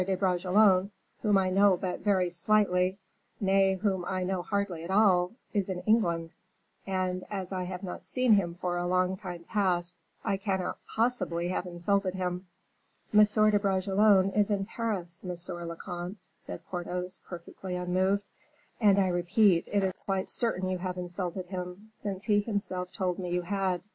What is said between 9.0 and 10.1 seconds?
time past,